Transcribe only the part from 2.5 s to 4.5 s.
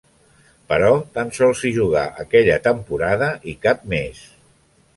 temporada i cap més.